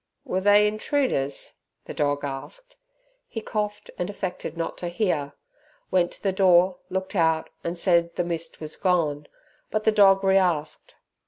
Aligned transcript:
Were 0.25 0.41
they 0.41 0.65
intruders? 0.67 1.53
the 1.85 1.93
dog 1.93 2.23
asked. 2.23 2.75
He 3.27 3.39
coughed 3.39 3.91
and 3.99 4.09
affected 4.09 4.57
not 4.57 4.75
to 4.79 4.87
hear, 4.87 5.33
went 5.91 6.11
to 6.13 6.23
the 6.23 6.31
door, 6.33 6.79
looked 6.89 7.13
out 7.15 7.51
and 7.63 7.77
said 7.77 8.15
the 8.15 8.23
mist 8.23 8.59
was 8.59 8.75
gone, 8.77 9.27
but 9.69 9.83
the 9.83 9.91
dog 9.91 10.23
re 10.23 10.37
asked. 10.37 10.95